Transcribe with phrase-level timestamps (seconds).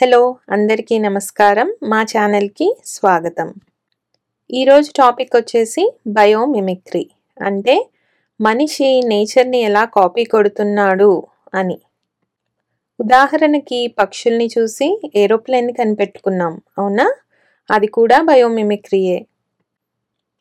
[0.00, 1.74] Hello అందరికీ నమస్కారం.
[1.82, 3.54] మా ఛానల్కి స్వాగతం.
[4.50, 7.10] ఈరోజు టాపిక్ వచ్చేసి బయోమిమిక్రీ.
[7.42, 7.90] అంటే
[8.40, 11.22] మనిషి నేచర్ని ఎలా కాపీ కొడుతున్నాడు
[11.54, 11.78] అని.
[13.00, 17.12] ఉదాహరణకి పక్షుల్ని చూసి ఏరోప్లేన్ని కనిపెట్టుకున్నాం అవునా?
[17.70, 19.26] అది కూడా బయోమిమిక్రీయే.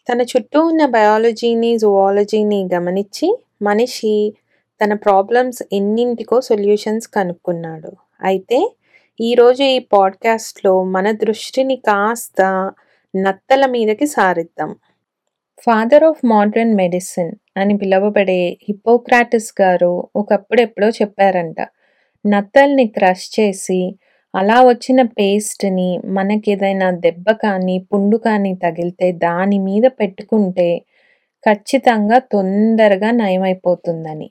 [0.09, 4.33] తన చుట్టూ ఉన్న బయాలజీని జువాలజీని గమనించి మనిషి
[4.81, 7.91] తన ప్రాబ్లమ్స్ ఎన్నింటికో సొల్యూషన్స్ కనుక్కున్నాడు.
[8.21, 8.76] అయితే
[9.19, 12.71] ఈరోజు ఈ పాడ్కాస్ట్లో మన దృష్టిని కాస్త
[13.15, 14.75] నత్తల మీదకి సారిద్దాం.
[15.59, 21.55] ఫాదర్ ఆఫ్ మోడ్రన్ మెడిసిన్ అని పిలువబడే హిపోక్రాటిస్ గారు ఒకప్పుడు ఎప్పుడో చెప్పారంట.
[22.27, 23.95] నత్తల్ని క్రష్ చేసి
[24.35, 30.81] అలా వచ్చిన పేస్ట్ని మనకి ఏదైనా దెబ్బ కానీ పుండు కానీ తగిలితే దాని మీద పెట్టుకుంటే
[31.49, 34.29] ఖచ్చితంగా తొందరగా నయమైపోతుందని.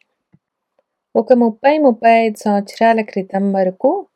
[1.17, 4.07] ఒక ముప్పై ముప్పై ఐదు సంవత్సరాల క్రితం వరకు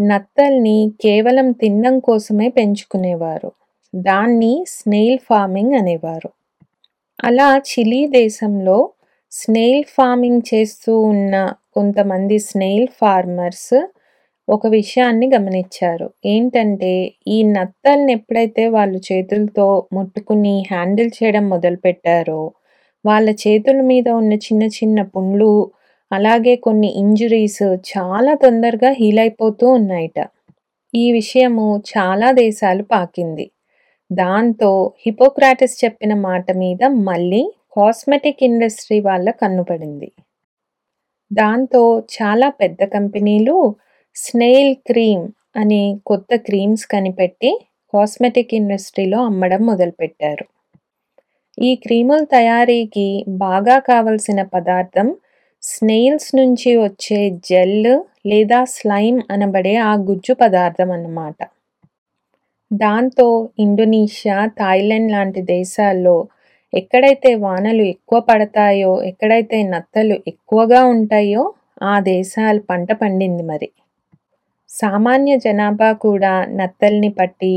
[0.00, 3.52] నత్తల్ని కేవలం తినడం కోసమే పెంచుకునేవారు.
[3.94, 6.30] దాన్ని స్నేల్ ఫార్మింగ్ అనేవారు.
[7.18, 8.90] అలా చిలీ దేశంలో
[9.32, 11.34] స్నేల్ ఫార్మింగ్ చేస్తూ ఉన్న
[11.74, 13.74] కొంతమంది స్నేల్ ఫార్మర్స్
[14.48, 16.10] ఒక విషయాన్ని గమనించారు.
[16.26, 22.52] ఏంటంటే ఈ నత్తల్ని ఎప్పుడైతే వాళ్ళు చేతులతో ముట్టుకుని హ్యాండిల్ చేయడం మొదలుపెట్టారో
[23.04, 25.70] వాళ్ళ చేతుల మీద ఉన్న చిన్న చిన్న పుండ్లు
[26.10, 30.18] అలాగే కొన్ని ఇంజురీస్ చాలా తొందరగా హీల్ అయిపోతూ ఉన్నాయట.
[30.94, 33.46] ఈ విషయము చాలా దేశాలు పాకింది.
[34.10, 34.70] దాంతో
[35.06, 37.42] హిపోక్రాటిస్ చెప్పిన మాట మీద మళ్ళీ
[37.76, 40.08] కాస్మెటిక్ ఇండస్ట్రీ వాళ్ళ కన్నుపడింది
[41.30, 41.80] దాంతో
[42.16, 43.56] చాలా పెద్ద కంపెనీలు
[44.16, 45.24] స్నేల్ క్రీమ్
[45.56, 47.50] అనే కొత్త క్రీమ్స్ కనిపెట్టి
[47.92, 50.44] కాస్మెటిక్ ఇండస్ట్రీలో అమ్మడం మొదలుపెట్టారు.
[51.58, 53.06] ఈ క్రీముల తయారీకి
[53.38, 55.08] బాగా కావలసిన పదార్థం
[55.62, 57.90] స్నేయిల్స్ నుంచి వచ్చే జెల్
[58.26, 61.38] లేదా స్లైమ్ అనబడే ఆ గుజ్జు పదార్థం అన్నమాట.
[62.70, 63.26] దాంతో
[63.58, 66.16] ఇండోనేషియా థాయిలాండ్ లాంటి దేశాల్లో
[66.72, 71.44] ఎక్కడైతే వానలు ఎక్కువ పడతాయో ఎక్కడైతే నత్తలు ఎక్కువగా ఉంటాయో
[71.82, 73.68] ఆ దేశాలు పంట పండింది మరి.
[74.70, 77.54] సామాన్య జనాభా కూడా నత్తల్ని పట్టి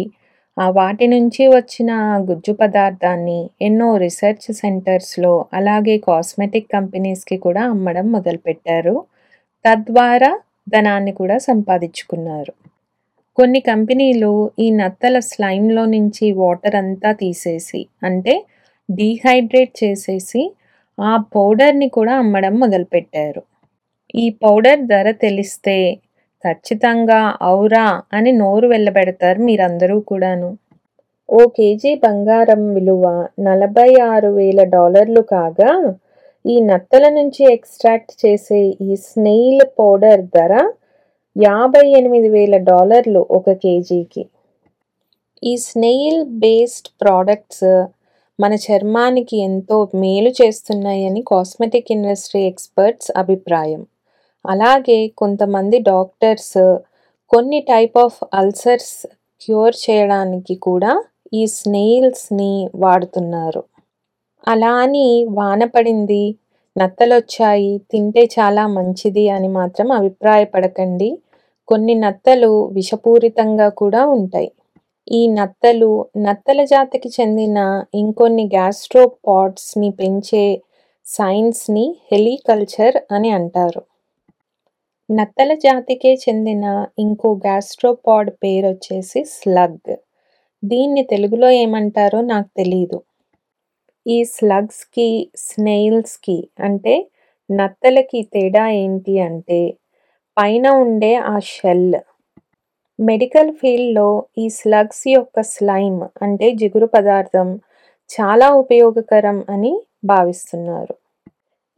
[0.57, 1.91] వాటి నుంచి వచ్చిన
[2.29, 8.95] గుజ్జు పదార్థాన్ని ఎన్నో రీసెర్చ్ సెంటర్స్లో అలాగే కాస్మెటిక్ కంపెనీస్కి కూడా అమ్మడం మొదలుపెట్టారు.
[9.65, 10.31] తద్వారా
[10.69, 12.53] ధనాన్ని కూడా సంపాదించుకున్నారు.
[13.37, 18.45] కొన్ని కంపెనీలు ఈ నత్తల స్లైమ్లో నుంచి వాటర్ అంతా తీసేసి అంటే
[18.89, 20.51] డీహైడ్రేట్ చేసేసి
[20.99, 23.41] ఆ పౌడర్ని కూడా అమ్మడం మొదలుపెట్టారు.
[24.15, 25.77] ఈ పౌడర్ ధర తెలిస్తే
[26.45, 30.49] ఖచ్చితంగా అవురా అని నోరు వెళ్ళబెడతారు మీరందరూ కూడాను.
[31.29, 33.05] ఓ కేజీ బంగారం విలువ
[33.39, 35.71] నలభై ఆరు వేల డాలర్లు కాగా
[36.45, 40.53] ఈ నత్తల నుంచి ఎక్స్ట్రాక్ట్ చేసే ఈ స్నెయిల్ పౌడర్ ధర
[41.35, 44.23] యాభై ఎనిమిది వేల డాలర్లు ఒక కేజీకి.
[45.43, 47.69] ఈ స్నెయిల్ బేస్డ్ ప్రోడక్ట్స్
[48.39, 53.81] మన చర్మానికి ఎంతో మేలు చేస్తున్నాయని కాస్మెటిక్ ఇండస్ట్రీ ఎక్స్పర్ట్స్ అభిప్రాయం.
[54.45, 56.57] అలాగే కొంతమంది డాక్టర్స్
[57.31, 58.95] కొన్ని టైప్ ఆఫ్ అల్సర్స్
[59.41, 60.91] క్యూర్ చేయడానికి కూడా
[61.33, 63.61] ఈ స్నేయిల్స్ని వాడుతున్నారు.
[64.47, 66.23] అలా అని వాన పడింది
[66.75, 71.09] నత్తలొచ్చాయి తింటే చాలా మంచిది అని మాత్రం అభిప్రాయపడకండి.
[71.67, 74.49] కొన్ని నత్తలు విషపూరితంగా కూడా ఉంటాయి.
[75.07, 77.59] ఈ నత్తలు నత్తల జాతికి చెందిన
[77.95, 80.45] ఇంకొన్ని గ్యాస్ట్రోపాడ్స్ని పెంచే
[81.05, 83.81] సైన్స్ని హెలికల్చర్ అని అంటారు.
[85.13, 86.65] నత్తల జాతికే చెందిన
[86.99, 89.91] ఇంకో గ్యాస్ట్రోపాడ్ పేరు వచ్చేసి స్లగ్.
[90.63, 92.97] దీన్ని తెలుగులో ఏమంటారో నాకు తెలీదు.
[94.05, 95.07] ఈ స్లగ్స్కి
[95.45, 96.93] స్నెయిల్స్‌కి అంటే
[97.49, 99.61] నత్తలకి తేడా ఏంటి అంటే
[100.37, 101.93] పైన ఉండే ఆ షెల్.
[102.99, 107.49] మెడికల్ ఫీల్డ్లో ఈ స్లగ్స్ యొక్క స్లైమ్ అంటే జిగురు పదార్థం
[108.09, 109.73] చాలా ఉపయోగకరం అని
[110.05, 110.95] భావిస్తున్నారు.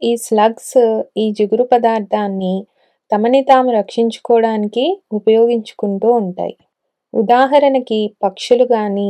[0.02, 0.76] ఈ స్లగ్స్
[1.16, 2.54] ఈ జిగురు పదార్థాన్ని
[3.10, 6.54] తమని తాము రక్షించుకోవడానికి ఉపయోగించుకుంటూ ఉంటాయి.
[7.14, 9.08] ఉదాహరణకి పక్షులు కానీ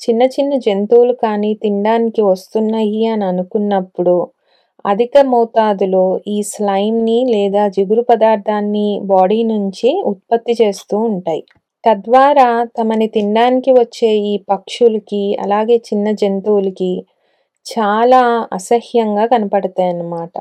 [0.00, 4.16] చిన్న చిన్న జంతువులు కానీ తినడానికి వస్తున్నాయి అని అనుకున్నప్పుడు
[4.84, 11.42] అధిక మోతాదులో ఈ స్లైమ్ని లేదా జిగురు పదార్థాన్ని బాడీ నుంచి ఉత్పత్తి చేస్తూ ఉంటాయి.
[11.84, 12.48] తద్వారా
[12.78, 16.92] తమని తినడానికి వచ్చే ఈ పక్షులకి అలాగే చిన్న జంతువులకి
[17.66, 18.22] చాలా
[18.52, 20.34] అసహ్యంగా కనపడతాయి అన్నమాట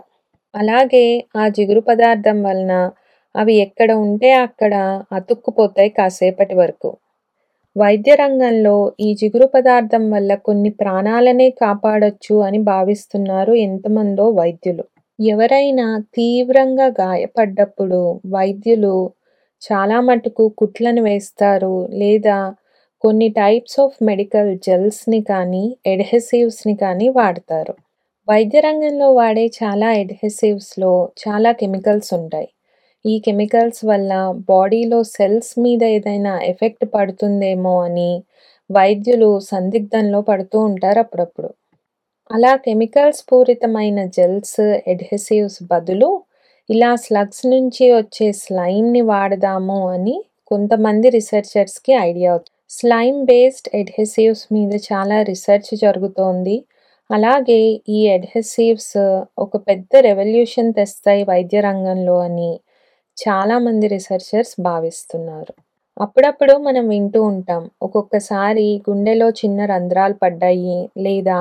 [0.57, 1.05] అలాగే
[1.35, 2.73] ఆ జిగురు పదార్థం వలన
[3.35, 4.73] అవి ఎక్కడ ఉంటే అక్కడ
[5.11, 6.89] అతుక్కుపోతాయి కాసేపటి వరకు
[7.75, 14.85] వైద్య రంగంలో ఈ జిగురు పదార్థం వల్ల కొన్ని ప్రాణాలనే కాపాడొచ్చు అని భావిస్తున్నారు ఎంతమందో వైద్యులు
[15.19, 18.95] ఎవరైనా తీవ్రంగా గాయపడ్డప్పుడు వైద్యులు
[19.61, 22.37] చాలా మటుకు కుట్లను వేస్తారు లేదా
[23.03, 27.73] కొన్ని టైప్స్ ఆఫ్ మెడికల్ జెల్స్‌ని కానీ, ఎడ్హెసివ్స్ని కానీ వాడతారు.
[28.27, 30.91] వైద్య రంగంలో వాడే చాలా అడ్హెసివ్స్‌లో
[31.21, 32.47] చాలా కెమికల్స్ ఉంటాయి.
[33.05, 34.11] ఈ కెమికల్స్ వల్ల
[34.49, 38.11] బాడీలో సెల్స్ మీద ఏదైనా ఎఫెక్ట్ పడుతుందేమో అని
[38.69, 41.49] వైద్యులు సందిగ్ధంలో పడుతూ ఉంటారు అప్పుడప్పుడు.
[42.29, 46.09] అలా కెమికల్స్ పూరితమైన జెల్స్, ఎడ్హెసివ్స్ బదులు
[46.69, 50.17] ఇలా స్లగ్స్ నుంచి వచ్చే స్లైమ్‌ని వాడదాము అని
[50.51, 52.49] కొంతమంది రిసెర్చర్స్‌కి ఐడియా వచ్చింది.
[52.71, 56.57] స్లైమ్ బేస్డ్ ఎడ్హెసివ్స్ మీద చాలా రీసెర్చ్ జరుగుతోంది.
[57.09, 57.59] అలాగే
[57.89, 58.97] ఈ అడ్హెసివ్స్
[59.39, 62.51] ఒక పెద్ద రెవల్యూషన్ తెస్తాయి వైద్య రంగంలో అని
[63.17, 65.53] చాలామంది రిసెర్చర్స్ భావిస్తున్నారు.
[65.97, 67.63] అప్పుడప్పుడు మనం వింటూ ఉంటాం.
[67.81, 71.39] ఒక్కొక్కసారి గుండెలో చిన్న రంధ్రాలు పడ్డాయి లేదా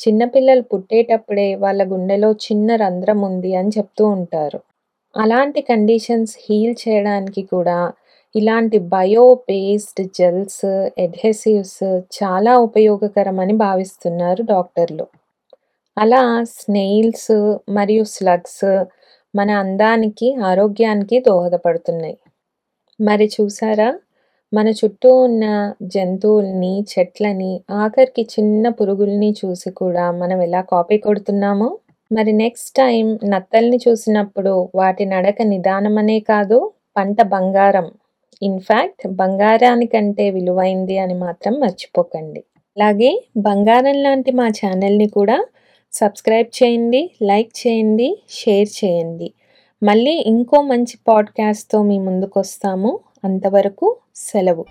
[0.00, 4.60] చిన్న పిల్లలు పుట్టేటప్పుడే వాళ్ళ గుండెలో చిన్న రంధ్రం ఉంది అని చెప్తూ ఉంటారు.
[5.14, 7.78] అలాంటి కండిషన్స్ హీల్ చేయడానికి కూడా
[8.36, 10.64] ఇలాంటి బయో బేస్డ్ జెల్స్,
[10.98, 11.82] ఎడ్హెసివ్స్
[12.18, 15.06] చాలా ఉపయోగకరమని భావిస్తున్నారు డాక్టర్లు.
[15.98, 18.84] అలా స్నెయిల్స్ మరియు స్లగ్స్
[19.36, 22.18] మన అందానికి, ఆరోగ్యానికి దోహదపడుతున్నాయి.
[23.00, 23.98] మరి చూసారా?
[24.54, 31.78] మన చుట్టూ ఉన్న జంతువుల్ని, చెట్లని, ఆఖరికి చిన్న పురుగుల్ని చూసి కూడా మనం ఎలా కాపీ కొడుతున్నామో?
[32.12, 37.90] మరి నెక్స్ట్ టైం నత్తల్ని చూసినప్పుడు వాటి నడక నిదానమనే కాదు పంట బంగారం.
[38.42, 42.40] ఇన్ఫ్యాక్ట్ బంగారానికంటే విలువైంది అని మాత్రం మర్చిపోకండి.
[42.76, 45.44] అలాగే బంగారం లాంటి మా ఛానల్‌ని కూడా
[45.92, 49.34] సబ్స్క్రైబ్ చేయండి, లైక్ చేయండి, షేర్ చేయండి.
[49.82, 53.00] మళ్ళీ ఇంకో మంచి పాడ్‌కాస్ట్‌తో మీ ముందుకొస్తాము.
[53.24, 54.66] అంతవరకు సెలవు.